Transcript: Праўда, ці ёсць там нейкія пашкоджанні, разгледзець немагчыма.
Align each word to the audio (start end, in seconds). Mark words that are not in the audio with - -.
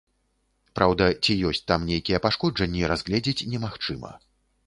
Праўда, 0.77 1.09
ці 1.25 1.35
ёсць 1.49 1.61
там 1.73 1.85
нейкія 1.91 2.21
пашкоджанні, 2.25 2.81
разгледзець 2.93 3.45
немагчыма. 3.55 4.11